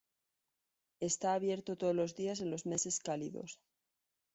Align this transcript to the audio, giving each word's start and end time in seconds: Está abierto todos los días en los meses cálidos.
Está 0.99 1.35
abierto 1.35 1.75
todos 1.77 1.93
los 1.93 2.15
días 2.15 2.39
en 2.39 2.49
los 2.49 2.65
meses 2.65 2.97
cálidos. 2.99 3.59